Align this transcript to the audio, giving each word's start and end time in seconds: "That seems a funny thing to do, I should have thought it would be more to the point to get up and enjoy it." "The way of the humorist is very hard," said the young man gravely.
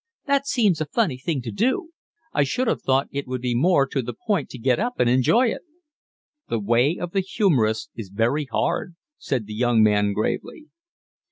"That 0.25 0.47
seems 0.47 0.81
a 0.81 0.87
funny 0.87 1.19
thing 1.19 1.43
to 1.43 1.51
do, 1.51 1.91
I 2.33 2.43
should 2.43 2.67
have 2.67 2.81
thought 2.81 3.07
it 3.11 3.27
would 3.27 3.39
be 3.41 3.53
more 3.53 3.85
to 3.85 4.01
the 4.01 4.15
point 4.15 4.49
to 4.49 4.57
get 4.57 4.79
up 4.79 4.99
and 4.99 5.07
enjoy 5.07 5.49
it." 5.49 5.61
"The 6.49 6.57
way 6.59 6.97
of 6.97 7.11
the 7.11 7.21
humorist 7.21 7.91
is 7.93 8.09
very 8.09 8.45
hard," 8.45 8.95
said 9.19 9.45
the 9.45 9.53
young 9.53 9.83
man 9.83 10.13
gravely. 10.13 10.69